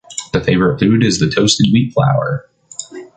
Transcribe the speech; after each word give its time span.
The 0.33 0.43
favorite 0.43 0.79
food 0.79 1.03
is 1.03 1.19
the 1.19 1.29
toasted 1.29 1.67
wheat 1.71 1.93
flour. 1.93 2.49